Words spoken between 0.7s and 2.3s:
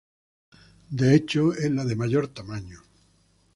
De hecho, es la de mayor